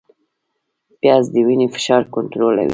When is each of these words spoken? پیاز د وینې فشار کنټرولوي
پیاز 0.99 1.23
د 1.33 1.35
وینې 1.47 1.67
فشار 1.75 2.03
کنټرولوي 2.15 2.69